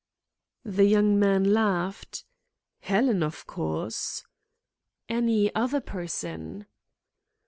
The 0.65 0.85
young 0.85 1.19
man 1.19 1.53
laughed. 1.53 2.25
"Helen, 2.79 3.21
of 3.21 3.45
course." 3.45 4.25
"Any 5.07 5.53
other 5.53 5.79
person?" 5.79 6.65